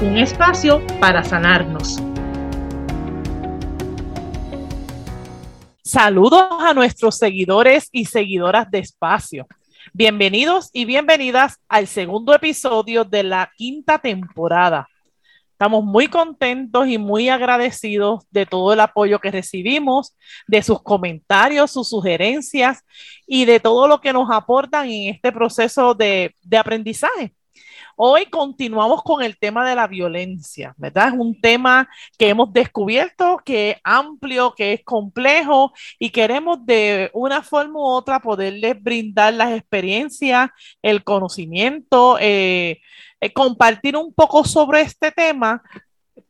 [0.00, 2.00] Un espacio para sanarnos.
[5.82, 9.48] Saludos a nuestros seguidores y seguidoras de espacio.
[9.92, 14.86] Bienvenidos y bienvenidas al segundo episodio de la quinta temporada.
[15.50, 21.72] Estamos muy contentos y muy agradecidos de todo el apoyo que recibimos, de sus comentarios,
[21.72, 22.84] sus sugerencias
[23.26, 27.34] y de todo lo que nos aportan en este proceso de, de aprendizaje.
[28.00, 31.08] Hoy continuamos con el tema de la violencia, ¿verdad?
[31.08, 37.10] Es un tema que hemos descubierto que es amplio, que es complejo y queremos de
[37.12, 40.48] una forma u otra poderles brindar las experiencias,
[40.80, 42.80] el conocimiento, eh,
[43.20, 45.60] eh, compartir un poco sobre este tema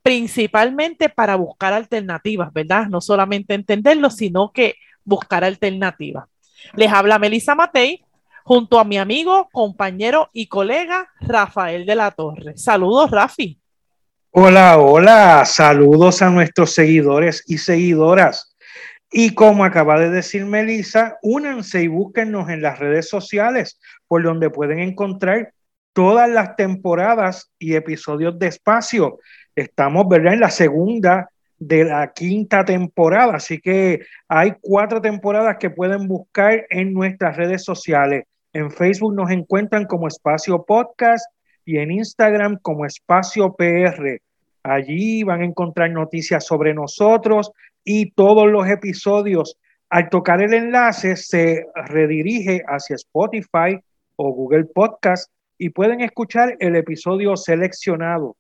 [0.00, 2.87] principalmente para buscar alternativas, ¿verdad?
[2.87, 6.31] No solamente entenderlo, sino que buscar alternativas.
[6.73, 8.06] Les habla Melissa Matei,
[8.49, 12.57] junto a mi amigo, compañero y colega Rafael de la Torre.
[12.57, 13.61] Saludos, Rafi.
[14.31, 18.57] Hola, hola, saludos a nuestros seguidores y seguidoras.
[19.13, 24.49] Y como acaba de decir Melissa, únanse y búsquennos en las redes sociales, por donde
[24.49, 25.53] pueden encontrar
[25.93, 29.19] todas las temporadas y episodios de espacio.
[29.55, 35.69] Estamos, ¿verdad?, en la segunda de la quinta temporada, así que hay cuatro temporadas que
[35.69, 38.25] pueden buscar en nuestras redes sociales.
[38.53, 41.27] En Facebook nos encuentran como Espacio Podcast
[41.65, 44.23] y en Instagram como Espacio PR.
[44.63, 47.53] Allí van a encontrar noticias sobre nosotros
[47.85, 49.59] y todos los episodios.
[49.91, 53.78] Al tocar el enlace se redirige hacia Spotify
[54.17, 58.37] o Google Podcast y pueden escuchar el episodio seleccionado.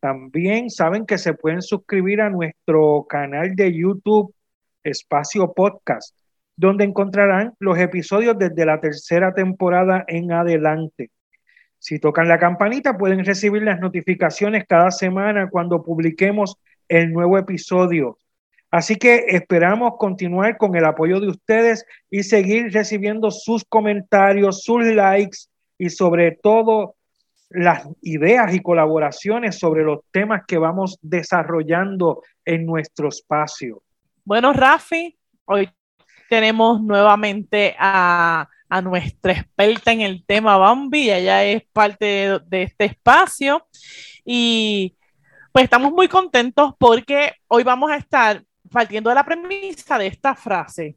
[0.00, 4.32] También saben que se pueden suscribir a nuestro canal de YouTube
[4.84, 6.17] Espacio Podcast
[6.58, 11.10] donde encontrarán los episodios desde la tercera temporada en adelante.
[11.78, 16.56] Si tocan la campanita pueden recibir las notificaciones cada semana cuando publiquemos
[16.88, 18.18] el nuevo episodio.
[18.72, 24.84] Así que esperamos continuar con el apoyo de ustedes y seguir recibiendo sus comentarios, sus
[24.84, 25.38] likes
[25.78, 26.96] y sobre todo
[27.50, 33.80] las ideas y colaboraciones sobre los temas que vamos desarrollando en nuestro espacio.
[34.24, 35.70] Bueno, Rafi, hoy
[36.28, 38.48] tenemos nuevamente a,
[38.82, 43.66] nuestra experta en el tema Bambi, ella es parte de, este espacio
[44.26, 44.94] y
[45.52, 50.34] pues estamos muy contentos porque hoy vamos a estar partiendo de la premisa de esta
[50.34, 50.96] frase.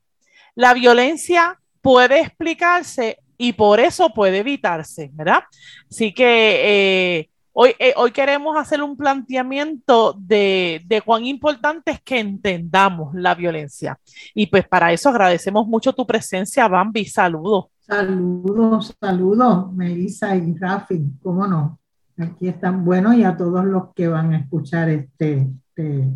[0.53, 5.44] La violencia puede explicarse y por eso puede evitarse, ¿verdad?
[5.90, 12.01] Así que eh, Hoy, eh, hoy queremos hacer un planteamiento de, de, cuán importante es
[12.01, 14.00] que entendamos la violencia.
[14.34, 17.06] Y pues para eso agradecemos mucho tu presencia, Bambi.
[17.06, 17.66] Saludos.
[17.79, 21.03] Saludos, saludos, Melissa y Rafi.
[21.22, 21.79] ¿Cómo no?
[22.17, 26.07] Aquí están buenos y a todos los que van a escuchar este, este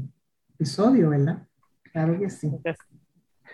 [0.54, 1.46] episodio, ¿verdad?
[1.92, 2.50] Claro que sí.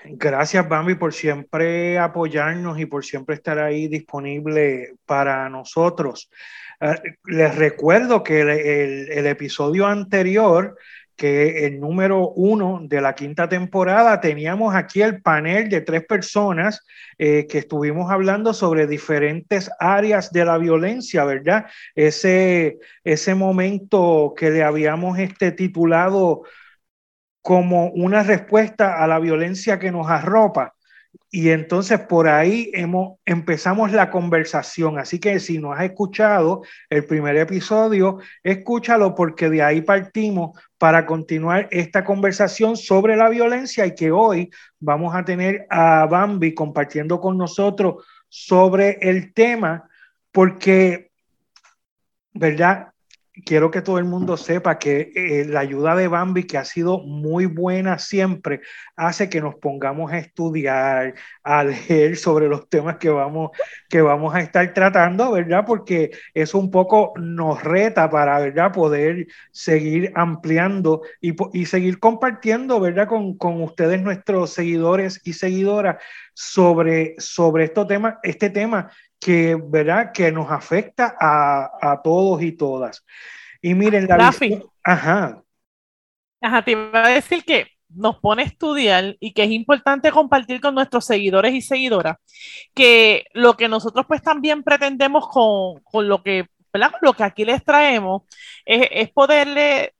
[0.03, 6.31] Gracias, Bambi, por siempre apoyarnos y por siempre estar ahí disponible para nosotros.
[6.79, 10.75] Ah, les recuerdo que el, episodio anterior,
[11.15, 16.83] que el número uno de la quinta temporada, teníamos aquí el panel de tres personas
[17.19, 21.67] eh, que estuvimos hablando sobre diferentes áreas de la violencia, ¿verdad?
[21.93, 26.41] Ese, ese momento que le habíamos este, titulado
[27.41, 30.73] como una respuesta a la violencia que nos arropa.
[31.33, 34.99] Y entonces por ahí hemos, empezamos la conversación.
[34.99, 41.05] Así que si no has escuchado el primer episodio, escúchalo porque de ahí partimos para
[41.05, 44.49] continuar esta conversación sobre la violencia y que hoy
[44.79, 49.89] vamos a tener a Bambi compartiendo con nosotros sobre el tema
[50.31, 51.11] porque,
[52.33, 52.90] ¿verdad?
[53.45, 56.99] Quiero que todo el mundo sepa que eh, la ayuda de Bambi, que ha sido
[56.99, 58.61] muy buena siempre,
[58.95, 63.51] hace que nos pongamos a estudiar, a leer sobre los temas que vamos,
[63.89, 65.63] que vamos a estar tratando, ¿verdad?
[65.65, 68.71] Porque eso un poco nos reta para, ¿verdad?
[68.73, 73.07] Poder seguir ampliando y, y seguir compartiendo, ¿verdad?
[73.07, 75.97] Con, con, ustedes, nuestros seguidores y seguidoras,
[76.33, 80.11] sobre, sobre este tema, este tema que, ¿verdad?
[80.11, 83.05] que nos afecta a, a todos y todas.
[83.61, 84.61] Y miren, la Rafi.
[84.83, 85.41] Ajá.
[86.41, 90.59] Ajá, te iba a decir que nos pone a estudiar y que es importante compartir
[90.59, 92.17] con nuestros seguidores y seguidoras
[92.73, 96.93] que lo que nosotros pues también pretendemos con, con lo que, ¿verdad?
[97.01, 98.23] Lo que aquí les traemos
[98.65, 99.93] es, es poderle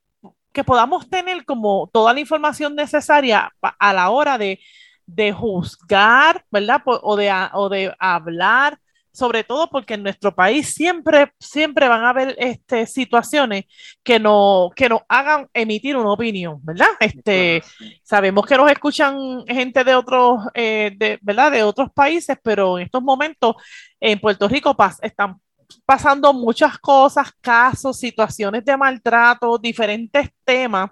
[0.52, 4.58] que podamos tener como toda la información necesaria a la hora de,
[5.06, 6.82] de juzgar, ¿verdad?
[6.84, 8.78] O de, o de hablar,
[9.12, 13.64] sobre todo porque en nuestro país siempre, siempre van a haber este, situaciones
[14.02, 16.88] que, no, que nos hagan emitir una opinión, ¿verdad?
[17.00, 17.62] Este,
[18.02, 21.52] sabemos que nos escuchan gente de otros, eh, de, ¿verdad?
[21.52, 23.56] De otros países, pero en estos momentos
[24.00, 25.40] en Puerto Rico pas, están
[25.84, 30.90] pasando muchas cosas, casos, situaciones de maltrato, diferentes temas,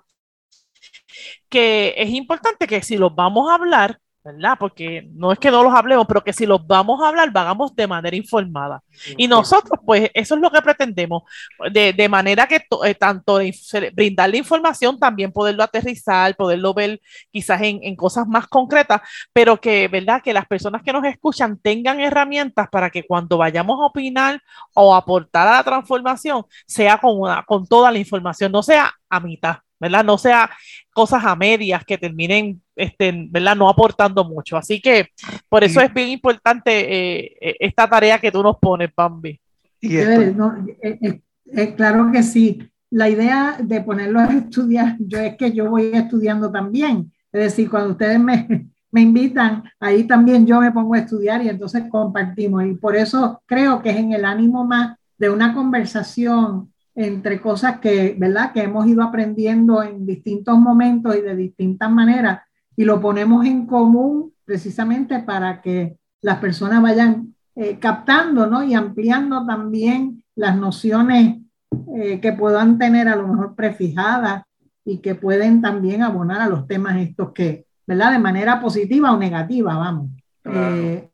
[1.48, 4.56] que es importante que si los vamos a hablar, ¿verdad?
[4.58, 7.74] Porque no es que no los hablemos, pero que si los vamos a hablar, vamos
[7.74, 8.82] de manera informada.
[9.16, 11.22] Y nosotros, pues, eso es lo que pretendemos,
[11.72, 13.38] de, de manera que eh, tanto
[13.94, 17.00] brindar la información, también poderlo aterrizar, poderlo ver
[17.30, 19.00] quizás en, en, cosas más concretas,
[19.32, 20.22] pero que, ¿verdad?
[20.22, 24.42] Que las personas que nos escuchan tengan herramientas para que cuando vayamos a opinar
[24.74, 29.20] o aportar a la transformación, sea con, una, con toda la información, no sea a
[29.20, 29.58] mitad.
[29.80, 30.04] ¿Verdad?
[30.04, 30.50] No sea
[30.92, 33.56] cosas a medias que terminen, este, ¿verdad?
[33.56, 34.56] No aportando mucho.
[34.56, 35.08] Así que
[35.48, 39.40] por eso es bien importante eh, eh, esta tarea que tú nos pones, Bambi.
[39.80, 39.96] Y
[40.36, 42.62] no, eh, claro que sí.
[42.90, 47.12] La idea de ponerlo a estudiar, yo es que yo voy estudiando también.
[47.32, 51.48] Es decir, cuando ustedes me, me invitan, ahí también yo me pongo a estudiar y
[51.48, 52.64] entonces compartimos.
[52.66, 57.78] Y por eso creo que es en el ánimo más de una conversación entre cosas
[57.80, 58.52] que, ¿verdad?
[58.52, 62.40] Que hemos ido aprendiendo en distintos momentos y de distintas maneras
[62.76, 68.62] y lo ponemos en común precisamente para que las personas vayan eh, captando, ¿no?
[68.64, 71.38] Y ampliando también las nociones
[71.94, 74.42] eh, que puedan tener a lo mejor prefijadas
[74.84, 78.12] y que pueden también abonar a los temas estos que, ¿verdad?
[78.12, 80.10] De manera positiva o negativa, vamos,
[80.44, 81.10] eh,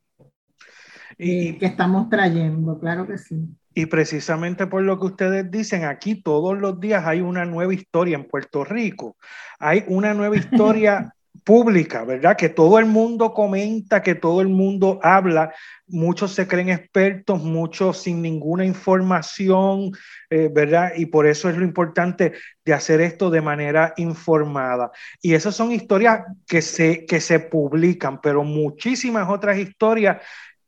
[1.19, 3.43] y, que estamos trayendo, claro que sí.
[3.79, 8.15] Y precisamente por lo que ustedes dicen, aquí todos los días hay una nueva historia
[8.15, 9.19] en Puerto Rico.
[9.59, 11.15] Hay una nueva historia
[11.45, 12.39] pública, ¿verdad?
[12.39, 15.53] Que todo el mundo comenta, que todo el mundo habla.
[15.87, 19.93] Muchos se creen expertos, muchos sin ninguna información,
[20.31, 20.93] eh, ¿verdad?
[20.97, 22.33] Y por eso es lo importante
[22.65, 24.91] de hacer esto de manera informada.
[25.21, 30.23] Y esas son historias que se, que se publican, pero muchísimas otras historias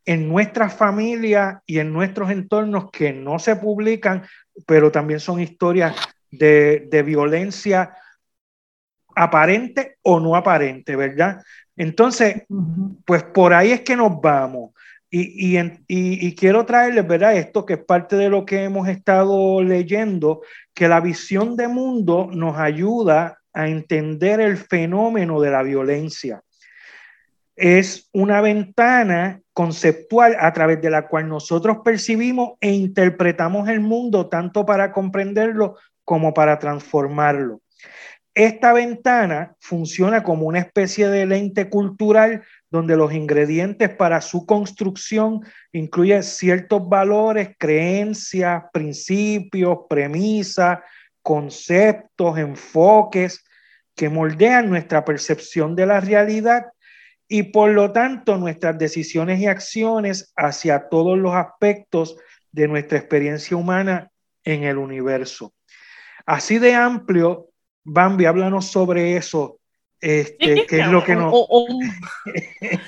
[0.08, 4.22] en nuestras familias y en nuestros entornos que no se publican,
[4.66, 5.94] pero también son historias
[6.30, 7.94] de, de violencia
[9.14, 11.42] aparente o no aparente, ¿verdad?
[11.76, 12.44] Entonces,
[13.04, 14.70] pues por ahí es que nos vamos.
[15.10, 17.36] Y, y, y, y, quiero traerles, ¿verdad?
[17.36, 20.40] Esto que es parte de lo que hemos estado leyendo,
[20.72, 26.42] que la visión de mundo nos ayuda a entender el fenómeno de la violencia.
[27.58, 34.28] Es una ventana conceptual a través de la cual nosotros percibimos e interpretamos el mundo
[34.28, 37.60] tanto para comprenderlo como para transformarlo.
[38.32, 45.40] Esta ventana funciona como una especie de lente cultural donde los ingredientes para su construcción
[45.72, 50.78] incluyen ciertos valores, creencias, principios, premisas,
[51.22, 53.44] conceptos, enfoques
[53.96, 56.66] que moldean nuestra percepción de la realidad
[57.28, 62.16] y por lo tanto nuestras decisiones y acciones hacia todos los aspectos
[62.50, 64.10] de nuestra experiencia humana
[64.44, 65.52] en el universo.
[66.24, 67.50] Así de amplio,
[67.84, 69.58] Bambi, háblanos sobre eso.
[70.00, 71.34] Este, ¿Qué es lo que nos...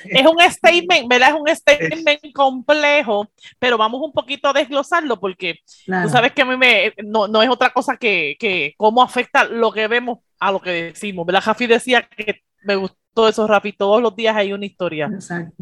[0.04, 1.30] es un statement, ¿verdad?
[1.30, 3.28] Es un statement complejo,
[3.58, 5.56] pero vamos un poquito a desglosarlo porque
[5.86, 9.44] tú sabes que a mí me, no, no, es otra cosa que, que cómo afecta
[9.44, 11.42] lo que vemos a lo que decimos, ¿verdad?
[11.42, 15.10] Jafi decía que me gustó todo eso rápido, todos los días hay una historia,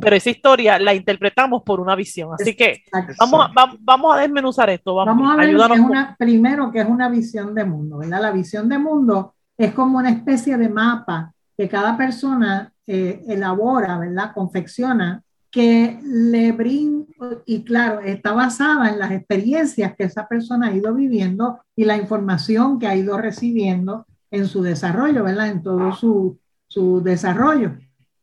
[0.00, 2.82] pero esa historia la interpretamos por una visión, así que
[3.18, 7.54] vamos a, vamos a desmenuzar esto, vamos, a ver una, primero que es una visión
[7.54, 8.20] de mundo, ¿verdad?
[8.20, 13.98] La visión de mundo es como una especie de mapa que cada persona eh, elabora,
[13.98, 14.32] ¿verdad?
[14.32, 17.06] Confecciona, que le brinda,
[17.46, 21.96] y claro, está basada en las experiencias que esa persona ha ido viviendo y la
[21.96, 25.48] información que ha ido recibiendo en su desarrollo, ¿verdad?
[25.48, 26.38] En todo su
[26.68, 27.76] su desarrollo.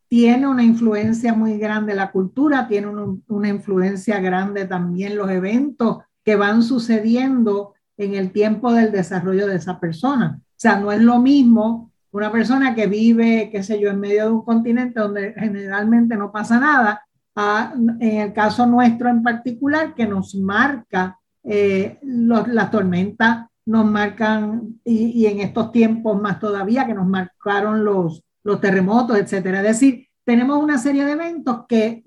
[0.08, 2.88] Tiene una influencia muy grande la cultura, tiene
[3.26, 9.56] una influencia grande también los eventos que van sucediendo en el tiempo del desarrollo de
[9.56, 10.40] esa persona.
[10.40, 14.24] O sea, no es lo mismo una persona que vive, qué sé yo, en medio
[14.24, 17.02] de un continente donde generalmente no pasa nada,
[18.00, 25.26] en el caso nuestro en particular, que nos marca eh, las tormentas nos marcan, y,
[25.26, 29.58] en estos tiempos más todavía, que nos marcaron los, los terremotos, etcétera.
[29.58, 32.04] Es decir, tenemos una serie de eventos que,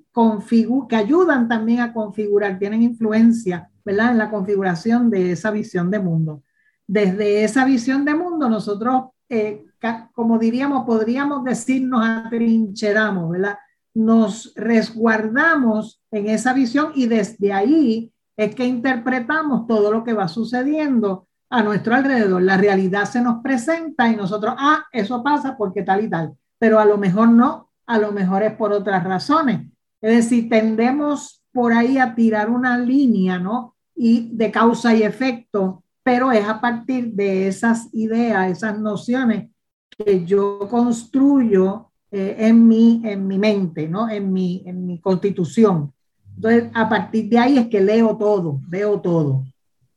[0.90, 6.00] que ayudan también a configurar, tienen influencia, ¿verdad?, en la configuración de esa visión de
[6.00, 6.44] mundo.
[6.88, 9.66] Desde esa visión de mundo, nosotros, eh,
[10.14, 13.58] como diríamos, podríamos decir, nos atrincheramos, ¿verdad?
[13.94, 20.30] Nos resguardamos en esa visión y desde ahí es que interpretamos todo lo que va
[20.30, 22.42] sucediendo a nuestro alrededor.
[22.42, 26.80] La realidad se nos presenta y nosotros, ah, eso pasa porque tal y tal, pero
[26.80, 29.68] a lo mejor no, a lo mejor es por otras razones.
[30.02, 33.76] Es decir, tendemos por ahí a tirar una línea, ¿no?
[33.96, 39.50] Y de causa y efecto, pero es a partir de esas ideas, esas nociones
[39.90, 44.10] que yo construyo eh, en, mi, en mi mente, ¿no?
[44.10, 45.92] En mi, en mi constitución.
[46.36, 49.44] Entonces, a partir de ahí es que leo todo, veo todo.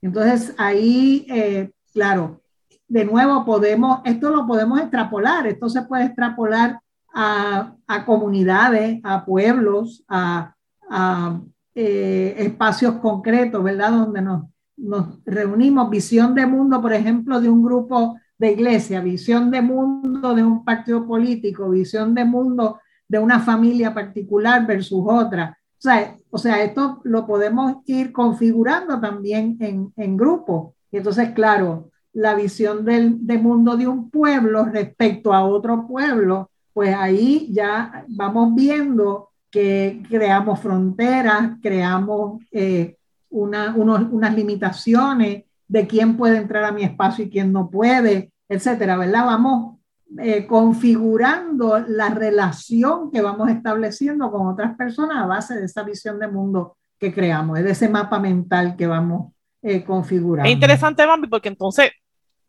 [0.03, 2.43] Entonces, ahí, eh, claro,
[2.89, 6.81] de nuevo podemos, esto lo podemos extrapolar, esto se puede extrapolar
[7.15, 10.55] a, a comunidades, a pueblos, a,
[10.91, 11.41] a
[11.75, 13.93] eh, espacios concretos, ¿verdad?
[13.93, 14.45] Donde nos,
[14.77, 20.35] nos reunimos, visión de mundo, por ejemplo, de un grupo de iglesia, visión de mundo
[20.35, 25.57] de un partido político, visión de mundo de una familia particular versus otra.
[25.83, 30.77] O sea, o sea, esto lo podemos ir configurando también en, en grupo.
[30.93, 36.95] Y entonces, claro, la visión del, mundo de un pueblo respecto a otro pueblo, pues
[36.95, 42.97] ahí ya vamos viendo que creamos fronteras, creamos eh,
[43.31, 48.97] una, unas limitaciones de quién puede entrar a mi espacio y quién no puede, etcétera,
[48.97, 49.25] ¿verdad?
[49.27, 49.79] Vamos
[50.19, 56.19] eh, configurando la relación que vamos estableciendo con otras personas a base de esa visión
[56.19, 60.49] de mundo que creamos, de ese mapa mental que vamos eh, configurando.
[60.49, 61.93] Es interesante, Bambi, porque entonces,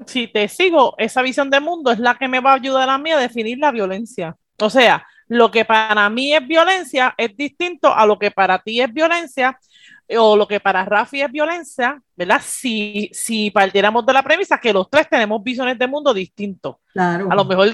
[0.05, 2.97] si te sigo, esa visión de mundo es la que me va a ayudar a
[2.97, 4.35] mí a definir la violencia.
[4.59, 8.81] O sea, lo que para mí es violencia es distinto a lo que para ti
[8.81, 9.57] es violencia
[10.17, 12.41] o lo que para Rafi es violencia, ¿verdad?
[12.43, 16.77] Si, si partiéramos de la premisa que los tres tenemos visiones de mundo distintos.
[16.91, 17.31] Claro.
[17.31, 17.69] A lo mejor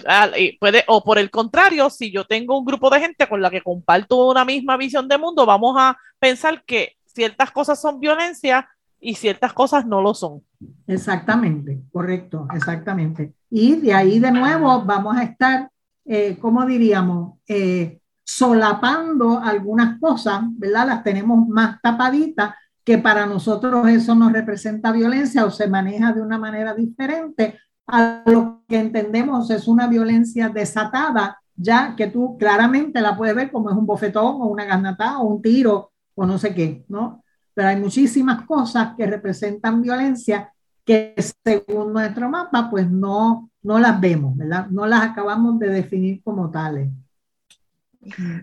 [0.60, 3.62] puede, o por el contrario, si yo tengo un grupo de gente con la que
[3.62, 8.70] comparto una misma visión de mundo, vamos a pensar que ciertas cosas son violencia
[9.00, 10.44] y ciertas cosas no lo son.
[10.88, 13.34] Exactamente, correcto, exactamente.
[13.50, 15.70] Y de ahí de nuevo vamos a estar,
[16.06, 17.40] eh, ¿cómo diríamos?
[17.48, 17.99] Eh,
[18.30, 20.88] solapando algunas cosas, ¿verdad?
[20.88, 26.22] Las tenemos más tapaditas, que para nosotros eso nos representa violencia o se maneja de
[26.22, 33.02] una manera diferente a lo que entendemos es una violencia desatada, ya que tú claramente
[33.02, 36.38] la puedes ver como es un bofetón o una garnatada o un tiro o no
[36.38, 37.24] sé qué, ¿no?
[37.54, 40.54] Pero hay muchísimas cosas que representan violencia
[40.86, 44.68] que según nuestro mapa, pues no, no las vemos, ¿verdad?
[44.70, 46.90] No las acabamos de definir como tales.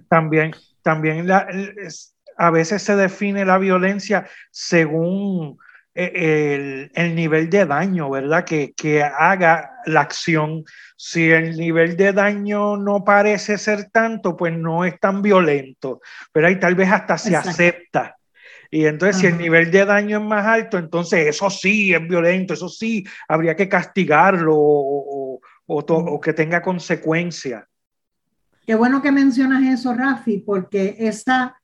[0.09, 5.59] También, también a veces se define la violencia según
[5.99, 8.45] eh, el, nivel de daño, ¿verdad?
[8.45, 10.63] Que, haga la acción.
[10.95, 16.49] Si el nivel de daño no parece ser tanto, pues no es tan violento, pero
[16.49, 18.17] ahí tal vez hasta se acepta.
[18.71, 22.53] Y entonces, si el nivel de daño es más alto, entonces eso sí es violento,
[22.53, 27.65] eso sí habría que castigarlo o, o que tenga consecuencias.
[28.67, 31.57] Qué bueno que mencionas eso, Rafi, porque esa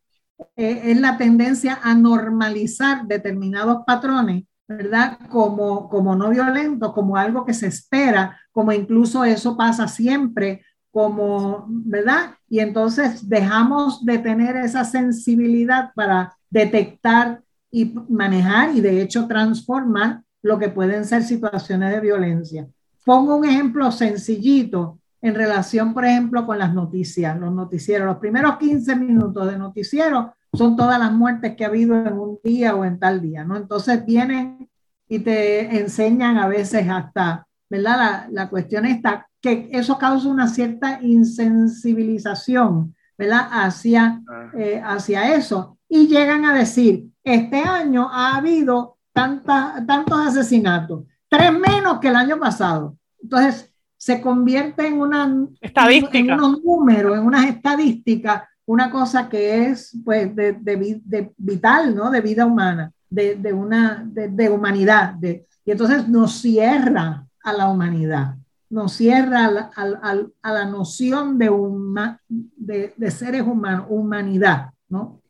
[0.57, 5.19] eh, es la tendencia a normalizar determinados patrones, ¿verdad?
[5.29, 11.67] Como, como no violentos, como algo que se espera, como incluso eso pasa siempre, como,
[11.69, 12.37] ¿verdad?
[12.49, 20.23] Y entonces dejamos de tener esa sensibilidad para detectar y manejar y de hecho transformar
[20.43, 22.69] lo que pueden ser situaciones de violencia.
[23.05, 28.07] Pongo un ejemplo sencillito en relación, por ejemplo, con las noticias, los noticieros.
[28.07, 32.39] Los primeros 15 minutos de noticiero son todas las muertes que ha habido en un
[32.43, 33.57] día o en tal día, ¿no?
[33.57, 34.69] Entonces vienen
[35.09, 37.97] y te enseñan a veces hasta, ¿verdad?
[37.97, 43.49] La, la cuestión está que eso causa una cierta insensibilización, ¿verdad?
[43.51, 44.51] Hacia, ah.
[44.57, 45.79] eh, hacia eso.
[45.89, 52.17] Y llegan a decir, este año ha habido tanta, tantos asesinatos, tres menos que el
[52.17, 52.97] año pasado.
[53.21, 53.72] Entonces,
[54.03, 56.19] se convierte en una estadística.
[56.19, 62.11] En unos números, en unas estadísticas, una cosa que es pues de, de, vital, ¿no?
[62.11, 65.15] De vida humana, de, de una, de, humanidad.
[65.23, 68.35] Y entonces nos cierra a la humanidad,
[68.69, 75.22] nos cierra a la, a, a la noción de, una, de, seres humanos, humanidad, ¿no?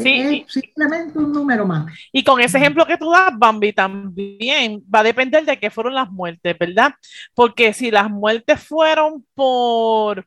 [0.00, 1.92] Sí, es simplemente un número más.
[2.12, 5.94] Y con ese ejemplo que tú das, Bambi, también va a depender de qué fueron
[5.94, 6.92] las muertes, ¿verdad?
[7.34, 10.26] Porque si las muertes fueron por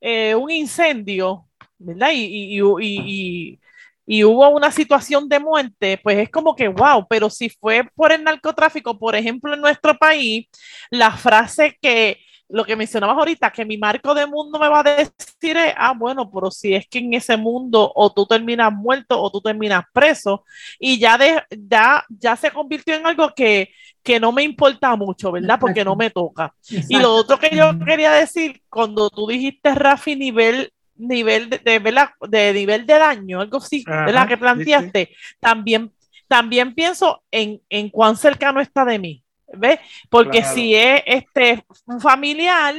[0.00, 1.46] eh, un incendio,
[1.78, 2.10] ¿verdad?
[2.12, 3.58] Y, y, y,
[4.06, 8.12] y, hubo una situación de muerte, pues es como que, wow, pero si fue por
[8.12, 10.46] el narcotráfico, por ejemplo, en nuestro país,
[10.90, 12.18] la frase que
[12.52, 16.30] lo que mencionabas ahorita, que mi marco de mundo me va a decir ah, bueno,
[16.30, 20.44] pero si es que en ese mundo o tú terminas muerto o tú terminas preso,
[20.78, 23.70] y ya, de, ya, ya se convirtió en algo que,
[24.02, 25.58] que no me importa mucho, ¿verdad?
[25.60, 26.54] Porque no me toca.
[26.88, 32.52] Y lo otro que yo quería decir, cuando tú dijiste, Rafi, nivel nivel de, de,
[32.52, 35.92] nivel de daño, algo así, de la que planteaste, también
[36.30, 39.24] también pienso en, en cuán cercano está de mí.
[39.56, 39.78] ¿Ves?
[40.08, 41.64] Porque si es este
[42.00, 42.74] familiar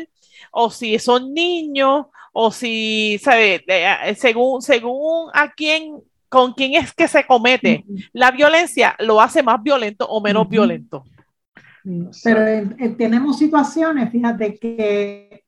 [0.52, 3.64] o si son niños o si, ¿sabe?
[3.68, 6.00] Eh, según, según a quién,
[6.30, 11.04] con quién es que se comete la violencia, lo hace más violento o menos violento.
[12.24, 15.44] Pero tenemos situaciones, fíjate, que,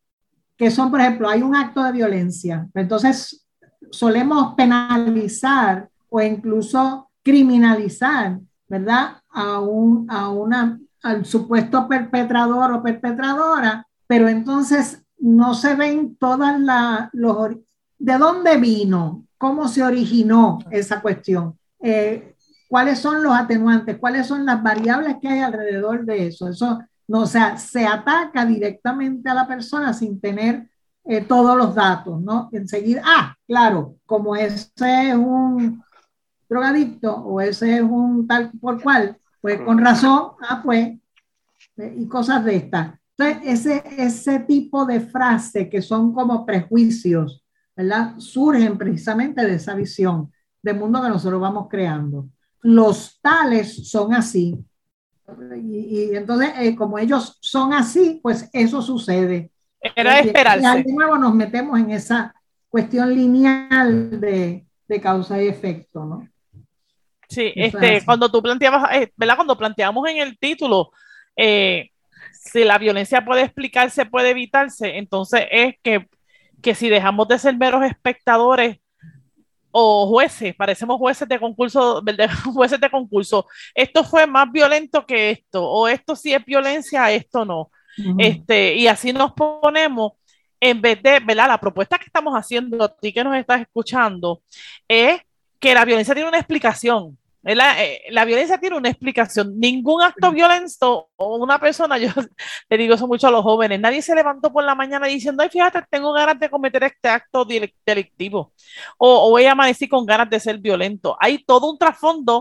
[0.58, 3.46] que son, por ejemplo, hay un acto de violencia, entonces
[3.92, 9.22] solemos penalizar o incluso criminalizar, ¿verdad?
[9.30, 16.60] A, un, a una al supuesto perpetrador o perpetradora, pero entonces no se ven todas
[16.60, 22.36] las, de dónde vino, cómo se originó esa cuestión, eh,
[22.70, 26.48] cuáles son los atenuantes, cuáles son las variables que hay alrededor de eso.
[26.50, 30.70] Eso, no, o sea, se ataca directamente a la persona sin tener
[31.06, 32.50] eh, todos los datos, ¿no?
[32.54, 35.84] Enseguida, ah, claro, como ese es un
[36.50, 40.94] drogadicto o ese es un tal por cual, pues con razón, ah, pues,
[41.98, 42.94] y cosas de estas.
[43.18, 47.44] Entonces, ese, ese tipo de frases que son como prejuicios,
[47.76, 48.14] ¿verdad?
[48.20, 50.32] Surgen precisamente de esa visión
[50.62, 52.30] del mundo que nosotros vamos creando.
[52.62, 54.58] Los tales son así.
[55.62, 59.52] Y, entonces, eh, como ellos son así, pues eso sucede.
[59.94, 60.80] Era esperarse.
[60.80, 62.34] Y de nuevo nos metemos en esa
[62.70, 66.30] cuestión lineal de, de causa y efecto, ¿no?
[67.34, 69.36] Sí, este, cuando tú planteabas, eh, ¿verdad?
[69.36, 70.92] Cuando planteamos en el título,
[71.36, 71.90] eh,
[72.32, 76.08] si la violencia puede explicarse, puede evitarse, entonces es que,
[76.62, 78.78] que si dejamos de ser meros espectadores
[79.72, 82.04] o jueces, parecemos jueces de concurso,
[82.54, 87.46] jueces de concurso, esto fue más violento que esto, o esto sí es violencia, esto
[87.46, 87.72] no.
[88.20, 90.14] este, y así nos ponemos,
[90.60, 91.48] en vez de, ¿verdad?
[91.48, 94.42] La propuesta que estamos haciendo, a ti que nos estás escuchando,
[94.88, 95.20] es
[95.60, 97.18] que la violencia tiene una explicación.
[97.46, 99.60] Eh, la, violencia tiene una explicación.
[99.60, 102.10] Ningún acto violento o una persona, yo
[102.70, 105.50] le digo eso mucho a los jóvenes, nadie se levantó por la mañana diciendo, ay,
[105.50, 107.46] fíjate, tengo ganas de cometer este acto
[107.86, 108.54] delictivo
[108.98, 111.18] o, voy a amanecer con ganas de ser violento.
[111.20, 112.40] Hay todo un trasfondo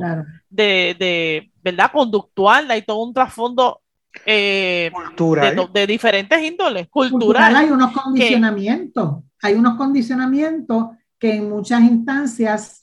[0.49, 1.91] de, ¿verdad?
[1.93, 3.81] Conductual, hay todo un trasfondo
[4.27, 4.93] eh,
[5.73, 7.57] de, diferentes índoles, cultural.
[7.57, 10.89] hay unos condicionamientos, hay unos condicionamientos
[11.19, 12.82] que en muchas instancias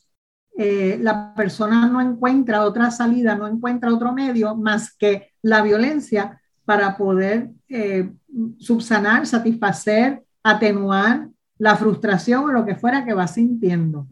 [0.62, 6.38] eh, la persona no encuentra otra salida, no encuentra otro medio más que la violencia
[6.65, 8.12] para poder eh,
[8.58, 14.06] subsanar, satisfacer, atenuar la frustración o lo que fuera que va sintiendo.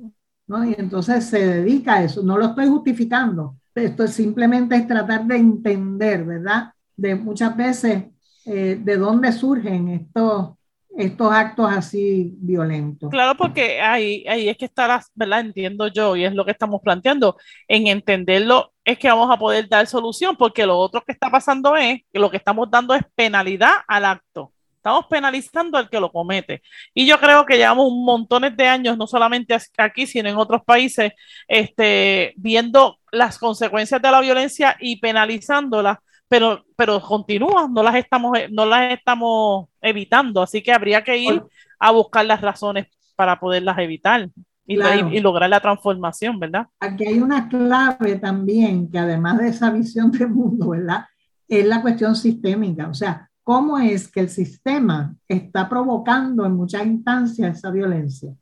[0.48, 0.64] ¿no?
[0.64, 2.24] Y entonces se dedica a eso.
[2.24, 3.58] No lo estoy justificando.
[3.76, 6.72] Esto simplemente es tratar de entender, ¿verdad?
[6.96, 8.06] De muchas veces
[8.46, 10.52] eh, de dónde surgen estos,
[10.98, 13.10] estos actos así violentos.
[13.12, 15.42] Claro, porque ahí, ahí es que está, ¿verdad?
[15.42, 17.38] Entiendo yo, y es lo que estamos planteando.
[17.68, 21.76] En entenderlo es que vamos a poder dar solución, porque lo otro que está pasando
[21.76, 24.52] es que lo que estamos dando es penalidad al acto.
[24.78, 26.64] Estamos penalizando al que lo comete.
[26.94, 31.12] Y yo creo que llevamos montón de años, no solamente aquí, sino en otros países,
[31.48, 38.38] este, viendo las consecuencias de la violencia y penalizándola pero, pero continúan, no las estamos,
[38.52, 41.44] no las estamos evitando, así que habría que ir
[41.80, 44.30] a buscar las razones para poderlas evitar
[44.66, 46.68] y, lograr la transformación, ¿verdad?
[46.80, 51.06] Aquí hay una clave también, que además de esa visión del mundo, ¿verdad?
[51.48, 56.86] Es la cuestión sistémica, o sea, cómo es que el sistema está provocando en muchas
[56.86, 58.34] instancias esa violencia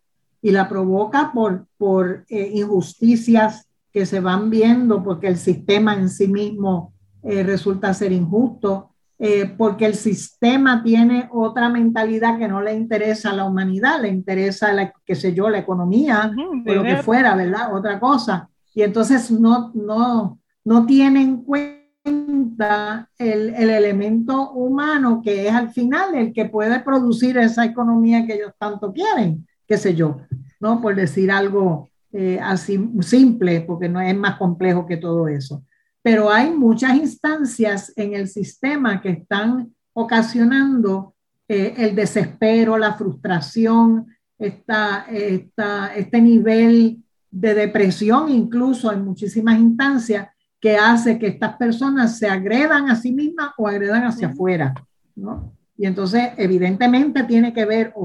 [0.42, 6.10] y la provoca por, por eh, injusticias que se van viendo porque el sistema en
[6.10, 6.95] sí mismo
[7.26, 13.32] eh, resulta ser injusto, eh, porque el sistema tiene otra mentalidad que no le interesa
[13.32, 17.36] a la humanidad, le interesa, la, qué sé yo, la economía, o lo que fuera,
[17.36, 17.74] ¿verdad?
[17.74, 18.50] Otra cosa.
[18.74, 25.70] Y entonces no, no, no tiene en cuenta el, el, elemento humano que es al
[25.70, 30.18] final el que puede producir esa economía que ellos tanto quieren, qué sé yo,
[30.60, 30.82] ¿no?
[30.82, 35.64] Por decir algo eh, así simple, porque no es más complejo que todo eso.
[36.06, 41.16] Pero hay muchas instancias en el sistema que están ocasionando
[41.48, 44.06] eh, el desespero, la frustración,
[44.38, 50.28] esta, esta, este nivel de depresión incluso en muchísimas instancias
[50.60, 54.76] que hace que estas personas se agredan a sí mismas o agredan hacia afuera,
[55.16, 55.54] ¿no?
[55.76, 57.96] Y entonces, evidentemente, tiene que ver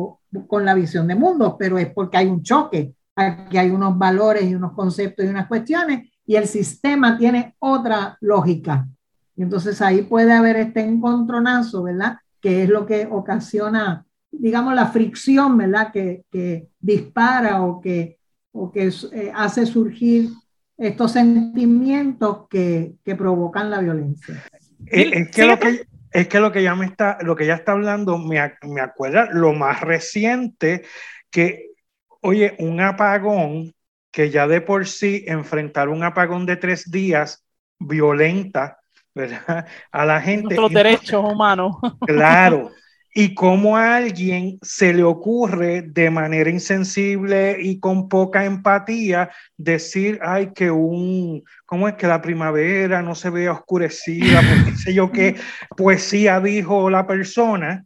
[0.47, 4.45] con la visión de mundo, pero es porque hay un choque, aquí hay unos valores
[4.45, 8.87] y unos conceptos y unas cuestiones, y el sistema tiene otra lógica.
[9.35, 12.19] Y entonces ahí puede haber este encontronazo, ¿verdad?
[12.41, 15.91] Que es lo que ocasiona, digamos, la fricción, ¿verdad?
[15.91, 18.19] Que, que dispara o que,
[18.53, 20.31] o que eh, hace surgir
[20.79, 24.41] estos sentimientos que, que provocan la violencia.
[24.87, 27.73] Es, que lo que, es que lo que ya me está, lo que ya está
[27.73, 28.39] hablando me,
[28.69, 30.85] me acuerda lo más reciente
[31.29, 31.73] que,
[32.21, 33.75] oye, un apagón
[34.11, 37.45] que ya de por sí enfrentar un apagón de tres días
[37.79, 38.79] violenta,
[39.15, 39.67] ¿verdad?
[39.93, 40.55] A la gente.
[40.55, 41.77] Nuestros derechos humanos.
[42.07, 42.71] Claro,
[43.13, 50.21] y cómo a alguien se le ocurre de manera insensible y con poca empatía decir,
[50.23, 54.41] ay, que un, ¿cómo es que la primavera no se vea oscurecida?
[54.41, 55.37] Porque sé yo qué
[55.77, 57.85] poesía dijo la persona.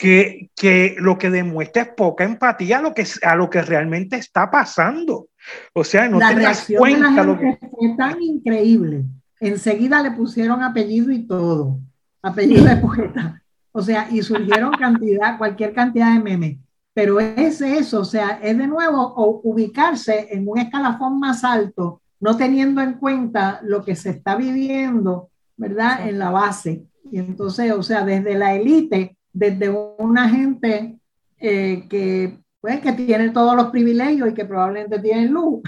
[0.00, 4.14] Que, que, lo que demuestra es poca empatía a lo que, a lo que realmente
[4.14, 5.27] está pasando.
[5.72, 7.58] O sea, no la te das cuenta lo que...
[7.70, 9.04] Fue tan increíble.
[9.40, 11.78] Enseguida le pusieron apellido y todo.
[12.22, 13.42] Apellido de poeta.
[13.72, 16.58] O sea, y surgieron cantidad, cualquier cantidad de memes.
[16.94, 22.36] Pero es eso, o sea, es de nuevo ubicarse en un escalafón más alto, no
[22.36, 26.08] teniendo en cuenta lo que se está viviendo, ¿verdad?
[26.08, 26.82] En la base.
[27.12, 30.98] Y entonces, o sea, desde la élite, desde una gente
[31.38, 35.62] eh, que, pues, que tiene todos los privilegios y que probablemente tiene luz.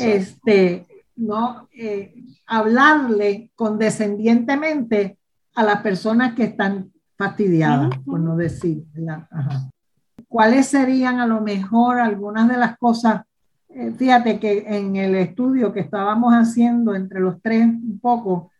[0.00, 1.68] este, ¿no?
[1.72, 2.14] Eh,
[2.46, 5.18] hablarle condescendientemente
[5.54, 8.84] a las personas que están fastidiadas, por no decir.
[10.28, 13.22] ¿Cuáles serían a lo mejor algunas de las cosas?
[13.70, 18.50] Eh, fíjate que en el estudio que estábamos haciendo entre los tres un poco,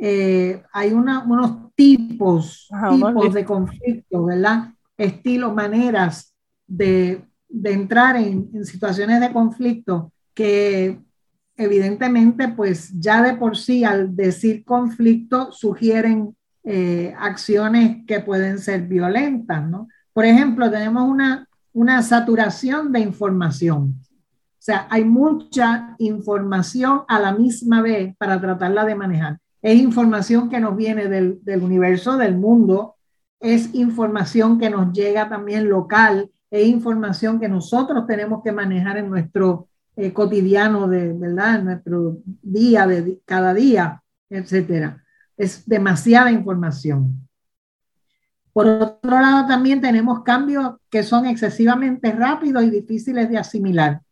[0.00, 4.70] eh, hay unos tipos, tipos de conflictos, ¿verdad?
[5.00, 6.34] Estilos, maneras
[6.66, 11.00] de, de entrar en, situaciones de conflicto que
[11.56, 18.82] evidentemente, pues ya de por sí al decir conflicto sugieren eh, acciones que pueden ser
[18.82, 19.88] violentas, ¿no?
[20.12, 24.00] Por ejemplo, tenemos una, una saturación de información.
[24.00, 29.38] O sea, hay mucha información a la misma vez para tratarla de manejar.
[29.62, 32.96] Es información que nos viene del, del universo, del mundo,
[33.40, 39.08] es información que nos llega también local, es información que nosotros tenemos que manejar en
[39.08, 41.62] nuestro eh, cotidiano de, ¿verdad?
[41.62, 45.02] nuestro día, de cada día, etcétera.
[45.36, 47.26] Es demasiada información.
[48.52, 54.02] Por otro lado, también tenemos cambios que son excesivamente rápidos y difíciles de asimilar,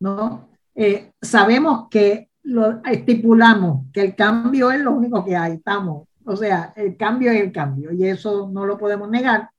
[0.00, 0.48] ¿no?
[0.74, 6.36] Eh, sabemos que lo estipulamos, que el cambio es lo único que hay, estamos, o
[6.36, 9.50] sea, el cambio es el cambio y eso no lo podemos negar,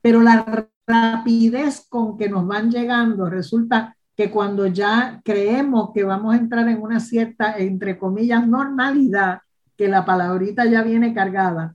[0.00, 6.34] pero la rapidez con que nos van llegando resulta que cuando ya creemos que vamos
[6.34, 9.40] a entrar en una cierta, entre comillas, normalidad,
[9.76, 11.74] que la palabrita ya viene cargada,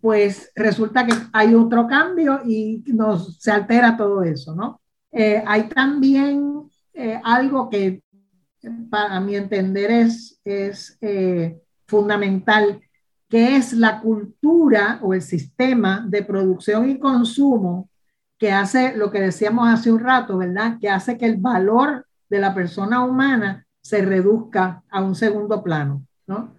[0.00, 4.80] pues resulta que hay otro cambio y nos, se altera todo eso, ¿no?
[5.12, 8.02] Eh, hay también eh, algo que
[8.90, 12.80] para mi entender es, es eh, fundamental,
[13.28, 17.88] que es la cultura o el sistema de producción y consumo
[18.38, 20.78] que hace lo que decíamos hace un rato, ¿verdad?
[20.80, 26.04] Que hace que el valor de la persona humana se reduzca a un segundo plano,
[26.26, 26.54] ¿no?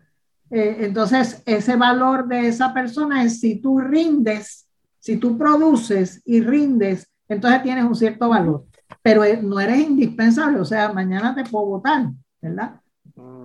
[0.50, 4.68] Eh, entonces, ese valor de esa persona es si tú rindes,
[5.00, 8.66] si tú produces y rindes, entonces tienes un cierto valor,
[9.02, 12.10] pero e, no eres indispensable, o sea, mañana te puedo votar,
[12.42, 12.80] ¿verdad?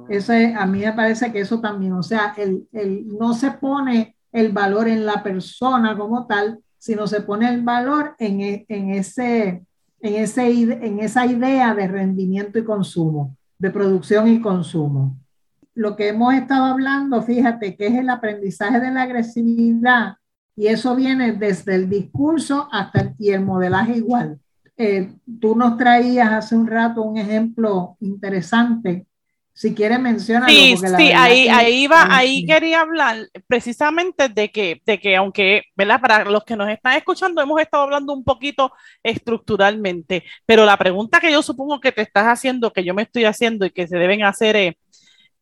[0.08, 4.16] Ese, a mí me parece que eso también, o sea, el, el, no se pone
[4.32, 8.90] el valor en la persona como tal, sino se pone el valor en, e, en,
[8.90, 9.64] ese,
[10.00, 15.16] en, ese, en esa idea de rendimiento y consumo, de producción y consumo.
[15.74, 20.16] Lo que hemos estado hablando, fíjate, que es el aprendizaje de la agresividad,
[20.54, 24.38] y eso viene desde el discurso hasta el, y el modelaje igual.
[24.76, 29.06] Eh, tú nos traías hace un rato un ejemplo interesante
[29.54, 30.48] si quiere mencionar.
[30.48, 36.00] Sí, sí, ahí, ahí va, ahí quería hablar precisamente de que, de que aunque, ¿verdad?
[36.00, 41.20] Para los que nos están escuchando, hemos estado hablando un poquito estructuralmente, pero la pregunta
[41.20, 43.98] que yo supongo que te estás haciendo, que yo me estoy haciendo y que se
[43.98, 44.74] deben hacer es,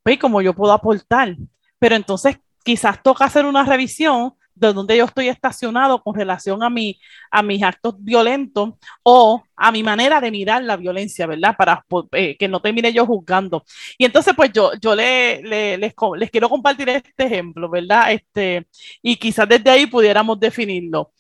[0.03, 1.37] pues, ¿cómo yo puedo aportar?
[1.79, 6.71] Pero entonces quizás toca hacer una revisión de donde yo estoy estacionado con relación a,
[6.71, 11.57] mi, a mis actos violentos o a mi manera de mirar la violencia, ¿verdad?
[11.57, 13.65] Para eh, que no termine yo juzgando.
[13.97, 18.13] Y entonces, pues yo, yo le, les, les, quiero compartir este ejemplo, ¿verdad?
[18.13, 18.67] Este,
[19.03, 21.13] y quizás desde ahí pudiéramos definirlo.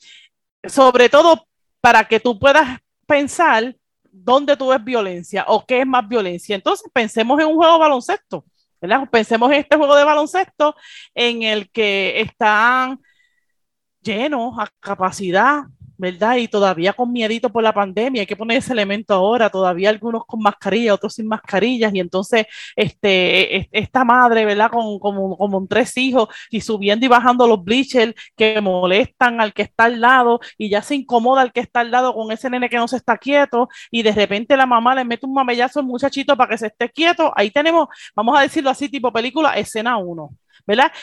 [0.63, 1.47] Sobre todo
[1.81, 3.75] para que tú puedas pensar
[4.13, 6.55] dónde tú ves violencia o qué es más violencia.
[6.55, 8.45] Entonces, pensemos en un juego de baloncesto.
[8.81, 9.09] ¿verdad?
[9.11, 10.75] Pensemos en este juego de baloncesto
[11.15, 13.01] en el que están
[14.03, 15.65] llenos a capacidad,
[16.01, 16.37] ¿verdad?
[16.37, 20.25] Y todavía con miedito por la pandemia, hay que poner ese elemento ahora, todavía algunos
[20.25, 24.71] con mascarilla, otros sin mascarillas, y entonces este, esta madre, ¿verdad?
[24.71, 29.85] Con como, tres hijos y subiendo y bajando los bleachers que molestan al que está
[29.85, 32.77] al lado y ya se incomoda al que está al lado con ese nene que
[32.79, 36.37] no se está quieto y de repente la mamá le mete un mamellazo al muchachito
[36.37, 40.31] para que se esté quieto, ahí tenemos, vamos a decirlo así, tipo película, escena uno.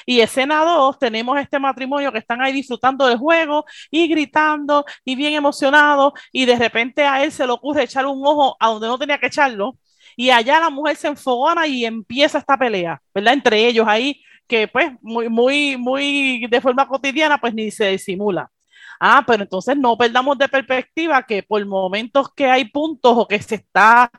[0.05, 5.15] Y escena 2 tenemos este matrimonio que están ahí disfrutando del juego y gritando y
[5.15, 8.87] bien emocionados y de repente a él se le ocurre echar un ojo a donde
[8.87, 9.77] no tenía que echarlo
[10.15, 13.33] y allá la mujer se enfogona y empieza esta pelea, ¿verdad?
[13.33, 18.49] Entre ellos ahí que pues muy, muy, muy de forma cotidiana pues ni se disimula.
[18.99, 23.41] Ah, pero entonces no perdamos de perspectiva que por momentos que hay puntos o que
[23.41, 24.09] se está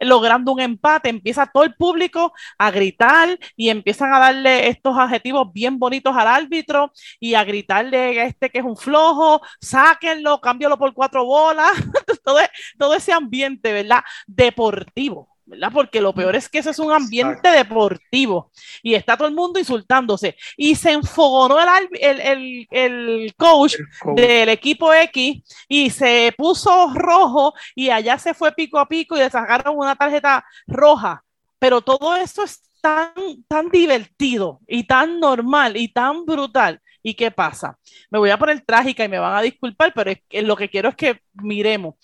[0.00, 5.52] logrando un empate, empieza todo el público a gritar y empiezan a darle estos adjetivos
[5.52, 10.78] bien bonitos al árbitro y a gritarle a este que es un flojo, sáquenlo, cámbialo
[10.78, 11.72] por cuatro bolas,
[12.24, 12.38] todo,
[12.78, 14.00] todo ese ambiente, ¿verdad?
[14.26, 15.37] Deportivo.
[15.48, 15.70] ¿Verdad?
[15.72, 18.50] Porque lo peor es que ese es un ambiente deportivo
[18.82, 20.36] y está todo el mundo insultándose.
[20.56, 21.58] Y se enfogonó
[22.00, 23.76] el, el, coach,
[24.14, 29.20] del equipo X y se puso rojo y allá se fue pico a pico y
[29.20, 31.24] le sacaron una tarjeta roja.
[31.58, 33.12] Pero todo eso es tan,
[33.48, 36.80] tan divertido y tan normal y tan brutal.
[37.02, 37.78] ¿Y qué pasa?
[38.10, 40.96] Me voy a poner trágica y me van a disculpar, pero lo que quiero es
[40.96, 41.94] que miremos.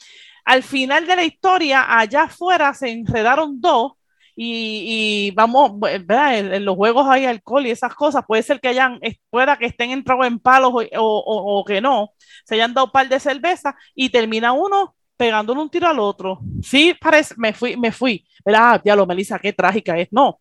[0.44, 3.92] Al final de la historia, allá afuera se enredaron dos
[4.36, 6.38] y, vamos, ¿verdad?
[6.38, 8.98] En, los juegos hay alcohol y esas cosas, puede ser que hayan,
[9.30, 12.12] pueda que estén entrados en palos o, que no,
[12.44, 16.40] se hayan dado un par de cerveza y termina uno pegándole un tiro al otro.
[16.62, 18.82] Sí, parece, me fui, me fui, ¿verdad?
[18.84, 20.08] Ya lo, Melissa, qué trágica es.
[20.10, 20.40] No,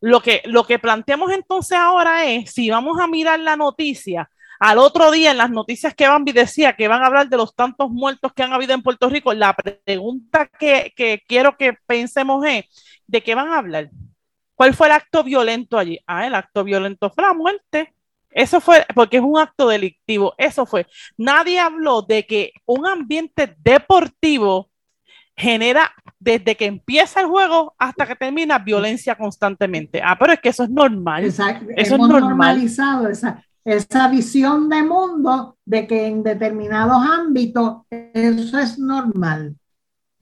[0.00, 4.28] lo que, lo que planteamos entonces ahora es, si vamos a mirar la noticia,
[4.60, 7.54] al otro día, en las noticias que Bambi decía que van a hablar de los
[7.54, 10.92] tantos muertos que han habido en Puerto Rico, la pregunta que,
[11.26, 12.64] quiero que pensemos es,
[13.06, 13.90] ¿de qué van a hablar?
[14.54, 15.98] ¿Cuál fue el acto violento allí?
[16.06, 17.92] Ah, el acto violento fue la muerte.
[18.30, 20.86] Eso fue, porque es un acto delictivo, eso fue.
[21.16, 24.70] Nadie habló de que un ambiente deportivo
[25.36, 30.00] genera desde que empieza el juego hasta que termina violencia constantemente.
[30.02, 31.24] Ah, pero es que eso es normal.
[31.24, 31.66] Exacto.
[31.76, 32.20] Eso es normal.
[32.20, 39.56] normalizado esa, esa visión de mundo de que en determinados ámbitos eso es normal.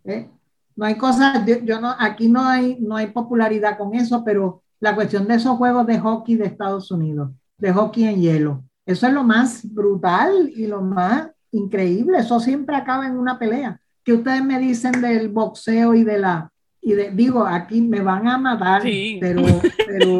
[0.05, 0.29] ¿eh?
[0.77, 4.95] No hay cosas, yo, no, aquí no hay, no hay popularidad con eso, pero la
[4.95, 9.13] cuestión de esos juegos de hockey de Estados Unidos, de hockey en hielo, eso es
[9.13, 13.81] lo más brutal y lo más increíble, eso siempre acaba en una pelea.
[14.03, 16.51] Que ustedes me dicen del boxeo y de la,
[16.81, 18.83] y de, digo, aquí me van a matar,
[19.21, 19.43] pero,
[19.87, 20.19] pero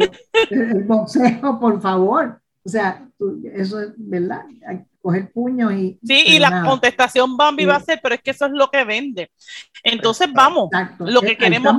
[0.49, 3.07] el boxeo, por favor, o sea,
[3.53, 5.99] eso es verdad, hay coger puños y...
[6.01, 8.85] Sí, y la contestación Bambi va a ser, pero es que eso es lo que
[8.85, 9.31] vende.
[9.83, 11.75] Entonces, vamos, lo que queremos,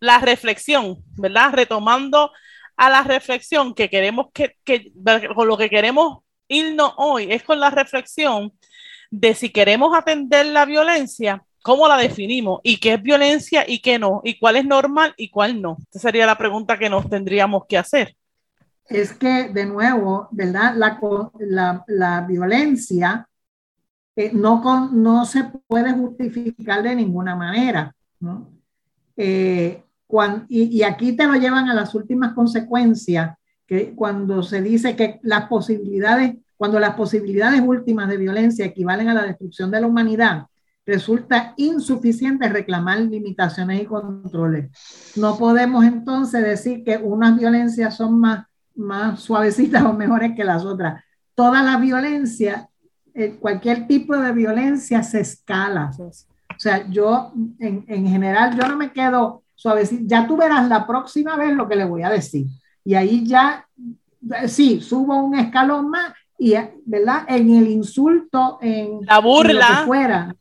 [0.00, 1.52] la reflexión, ¿verdad?
[1.52, 2.32] Retomando
[2.78, 4.90] a la reflexión que queremos que, que,
[5.34, 8.52] con lo que queremos irnos hoy, es con la reflexión
[9.10, 13.98] de si queremos atender la violencia, cómo la definimos y qué es violencia y qué
[13.98, 15.76] no, y cuál es normal y cuál no.
[15.90, 18.16] Esa sería la pregunta que nos tendríamos que hacer
[18.88, 20.74] es que, de nuevo, ¿verdad?
[20.76, 23.28] La, la, violencia
[24.16, 28.50] eh, no, no se puede justificar de ninguna manera, ¿no?
[29.16, 29.82] Eh,
[30.48, 35.18] y, y, aquí te lo llevan a las últimas consecuencias, que cuando se dice que
[35.22, 40.46] las posibilidades, cuando las posibilidades últimas de violencia equivalen a la destrucción de la humanidad,
[40.84, 44.70] resulta insuficiente reclamar limitaciones y controles.
[45.16, 50.64] No podemos entonces decir que unas violencias son más más suavecitas o mejores que las
[50.64, 51.02] otras.
[51.34, 52.68] Toda la violencia,
[53.14, 55.90] eh, cualquier tipo de violencia se escala.
[55.98, 56.12] O
[56.58, 60.02] sea, yo en, en, general, yo no me quedo suavecito.
[60.06, 62.46] Ya tú verás la próxima vez lo que le voy a decir.
[62.84, 63.66] Y ahí ya,
[64.46, 66.54] sí, subo un escalón más y,
[66.84, 67.24] ¿verdad?
[67.28, 69.84] En el insulto, en la burla.
[69.86, 70.34] fuera,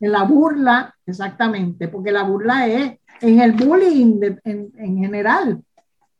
[0.00, 5.62] en la burla, exactamente, porque la burla es en el bullying en, en, general,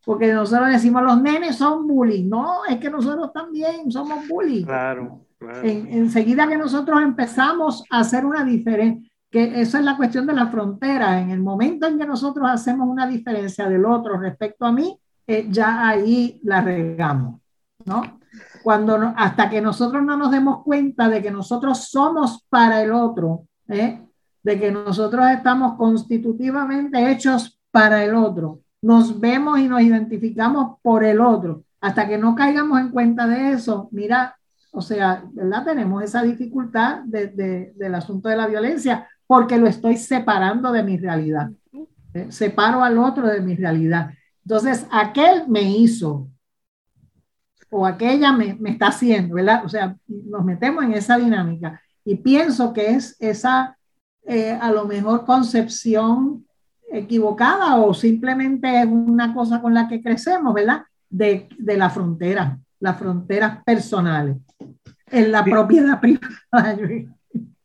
[0.06, 4.64] porque nosotros decimos los nenes son bullying, no, es que nosotros también somos bullying.
[4.64, 5.26] Claro,
[5.64, 10.46] enseguida que nosotros empezamos a hacer una diferencia, que eso es la cuestión de la
[10.46, 14.96] frontera, en el momento en que nosotros hacemos una diferencia del otro respecto a mí,
[15.26, 17.40] eh, ya ahí la regamos,
[17.84, 18.20] ¿no?
[18.62, 23.48] Cuando hasta que nosotros no nos demos cuenta de que nosotros somos para el otro,
[23.66, 24.06] ¿eh?
[24.40, 31.02] de que nosotros estamos constitutivamente hechos para el otro, nos vemos y nos identificamos por
[31.02, 34.36] el otro, hasta que no caigamos en cuenta de eso, mira,
[34.70, 35.64] o sea, ¿verdad?
[35.64, 40.98] Tenemos esa dificultad de, del asunto de la violencia porque lo estoy separando de mi
[40.98, 41.50] realidad.
[42.14, 42.28] ¿eh?
[42.30, 44.10] Separo al otro de mi realidad.
[44.44, 46.28] Entonces, aquel me hizo
[47.68, 49.64] o aquella me, me está haciendo, ¿verdad?
[49.64, 53.76] O sea, nos metemos en esa dinámica y pienso que es esa,
[54.22, 56.45] eh, a lo mejor, concepción
[56.92, 60.82] equivocada o simplemente es una cosa con la que crecemos, ¿verdad?
[61.08, 64.36] De, de la frontera, las fronteras personales,
[65.10, 66.76] en la propiedad privada.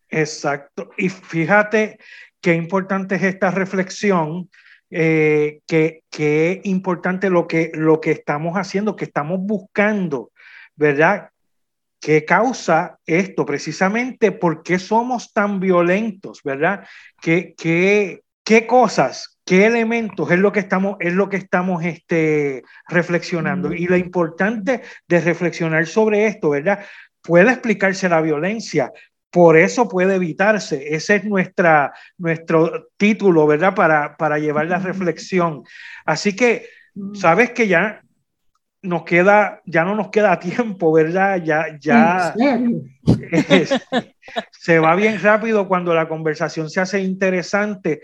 [0.10, 0.92] Exacto.
[0.98, 1.98] Y fíjate
[2.42, 4.50] qué importante es esta reflexión
[4.94, 10.32] eh, que, es importante lo que, lo que estamos haciendo, que estamos buscando,
[10.76, 11.30] ¿verdad?
[12.02, 13.46] ¿Qué causa esto?
[13.46, 16.86] Precisamente por qué somos tan violentos, ¿verdad?
[17.22, 22.64] ¿Qué, qué, qué cosas, qué elementos es lo que estamos, es lo que estamos este,
[22.88, 23.74] reflexionando?
[23.74, 26.86] Y lo importante de reflexionar sobre esto, ¿verdad?
[27.22, 28.92] Puede explicarse la violencia,
[29.30, 30.94] por eso puede evitarse.
[30.94, 33.74] Ese es nuestra, nuestro título, ¿verdad?
[33.74, 35.64] Para, para llevar la reflexión.
[36.06, 36.68] Así que,
[37.14, 38.02] sabes que ya
[38.84, 41.42] nos queda, ya no nos queda tiempo, ¿verdad?
[41.44, 42.34] Ya, ya
[44.52, 48.02] se va bien rápido cuando la conversación se hace interesante,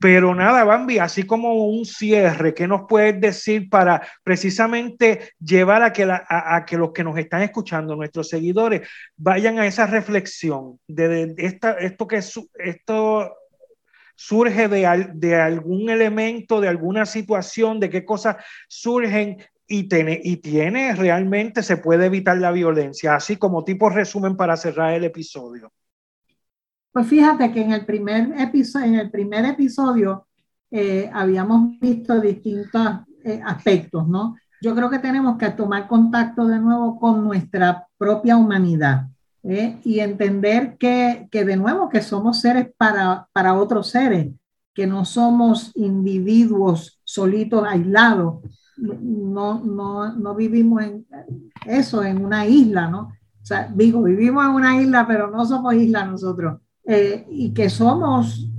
[0.00, 5.92] pero nada, Bambi, así como un cierre, ¿qué nos puedes decir para precisamente llevar a
[5.92, 8.88] que, a, que los que nos están escuchando, nuestros seguidores,
[9.18, 13.36] vayan a esa reflexión de, esta, esto que esto
[14.16, 18.36] surge de, de, algún elemento, de alguna situación, de qué cosas
[18.68, 19.36] surgen
[19.72, 24.56] y tiene, y tiene realmente, se puede evitar la violencia, así como tipo resumen para
[24.56, 25.72] cerrar el episodio.
[26.90, 30.26] Pues fíjate que en el primer episodio, en el primer episodio
[30.72, 32.84] eh, habíamos visto distintos
[33.22, 34.34] eh, aspectos, ¿no?
[34.60, 39.06] Yo creo que tenemos que tomar contacto de nuevo con nuestra propia humanidad
[39.44, 39.78] ¿eh?
[39.84, 44.32] y entender que, que, de nuevo que somos seres para, para otros seres,
[44.74, 48.42] que no somos individuos solitos, aislados,
[48.80, 51.06] no, no, no vivimos en
[51.66, 53.12] eso, en una isla, ¿no?
[53.42, 56.60] O sea, digo, vivimos en una isla, pero no somos isla nosotros.
[56.84, 58.50] Eh, y que somos,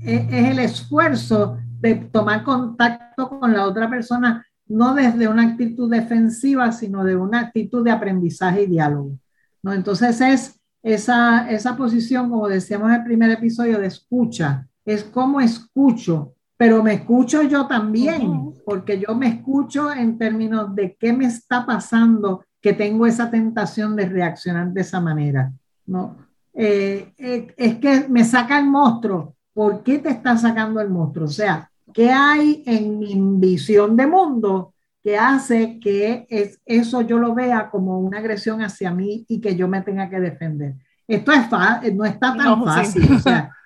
[0.00, 5.90] eh, es el esfuerzo de tomar contacto con la otra persona, no desde una actitud
[5.90, 9.18] defensiva, sino de una actitud de aprendizaje y diálogo.
[9.62, 9.72] ¿no?
[9.72, 15.40] Entonces es esa, esa posición, como decíamos en el primer episodio, de escucha, es como
[15.40, 21.26] escucho, pero me escucho yo también, porque yo me escucho en términos de qué me
[21.26, 25.52] está pasando que tengo esa tentación de reaccionar de esa manera.
[25.86, 26.16] ¿no?
[26.52, 29.34] Eh, eh, es que me saca el monstruo.
[29.52, 31.26] ¿Por qué te está sacando el monstruo?
[31.26, 37.18] O sea, ¿qué hay en mi visión de mundo que hace que es, eso yo
[37.18, 40.74] lo vea como una agresión hacia mí y que yo me tenga que defender?
[41.06, 43.12] Esto es no está tan fácil.
[43.12, 43.50] O sea,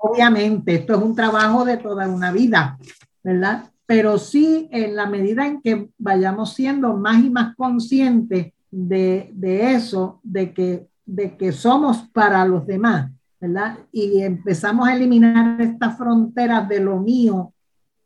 [0.00, 2.78] obviamente, esto es un trabajo de toda una vida,
[3.22, 3.70] ¿verdad?
[3.86, 9.72] Pero sí, en la medida en que vayamos siendo más y más conscientes de, de
[9.72, 13.78] eso, de que de que somos para los demás, ¿verdad?
[13.90, 17.54] Y empezamos a eliminar estas fronteras de lo mío,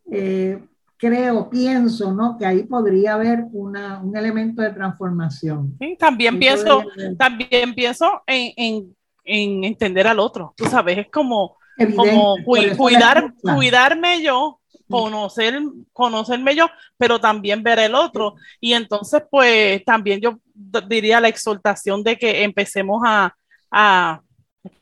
[0.09, 0.63] eh,
[0.95, 2.37] creo, pienso, ¿no?
[2.37, 5.75] Que ahí podría haber una, un elemento de transformación.
[5.81, 6.81] Sí, también pienso,
[7.17, 11.57] también pienso en, en, en, entender al otro, tú sabes, es como,
[11.95, 15.59] como cuidar, cuidarme yo conocer,
[15.91, 18.35] conocerme yo, pero también ver el otro.
[18.59, 20.39] Y entonces, pues también yo
[20.87, 23.35] diría la exhortación de que empecemos a,
[23.71, 24.21] a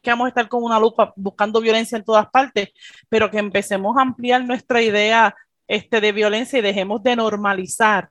[0.02, 2.70] que vamos a estar con una lupa buscando violencia en todas partes,
[3.10, 5.34] pero que empecemos a ampliar nuestra idea
[5.68, 8.10] este, de violencia y dejemos de normalizar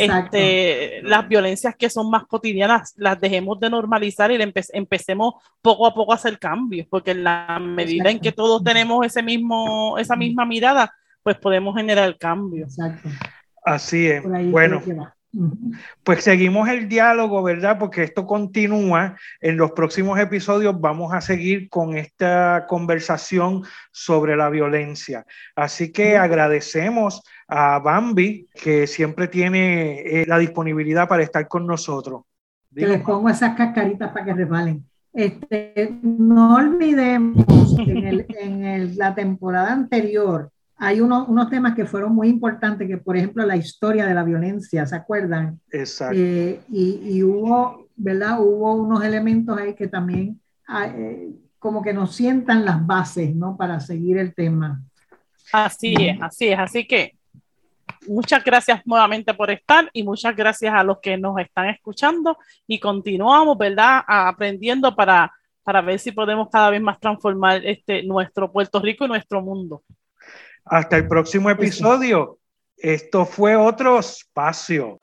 [0.00, 4.38] este, las violencias que son más cotidianas, las dejemos de normalizar y
[4.72, 9.04] empecemos poco a poco a hacer cambios, porque en la medida en que todos tenemos
[9.04, 12.64] ese mismo, esa misma mirada, pues podemos generar cambio.
[12.64, 13.08] Exacto.
[13.64, 14.22] Así es.
[14.50, 14.82] Bueno,
[16.02, 17.78] pues seguimos el diálogo, ¿verdad?
[17.78, 19.16] Porque esto continúa.
[19.40, 25.24] En los próximos episodios vamos a seguir con esta conversación sobre la violencia.
[25.56, 32.22] Así que agradecemos a Bambi, que siempre tiene eh, la disponibilidad para estar con nosotros.
[32.74, 34.84] Que les pongo esas cascaritas para que resbalen.
[35.12, 37.44] Este, no olvidemos
[37.76, 40.50] que en, la temporada anterior
[40.84, 44.84] hay unos temas que fueron muy importantes, que por ejemplo la historia de la violencia,
[44.84, 45.60] ¿se acuerdan?
[45.70, 46.16] Exacto.
[46.18, 48.40] Eh, y, hubo, ¿verdad?
[48.40, 51.28] Hubo unos elementos ahí que también ah, eh,
[51.60, 53.56] como que nos sientan las bases, ¿no?
[53.56, 54.82] Para seguir el tema.
[55.52, 56.58] Así es, así es.
[56.58, 57.14] Así que
[58.08, 62.80] muchas gracias nuevamente por estar y muchas gracias a los que nos están escuchando y
[62.80, 64.02] continuamos, ¿verdad?
[64.04, 69.08] Aprendiendo para, para ver si podemos cada vez más transformar este, nuestro Puerto Rico y
[69.08, 69.84] nuestro mundo.
[70.64, 72.38] Hasta el próximo episodio.
[72.76, 74.98] Esto fue otro espacio.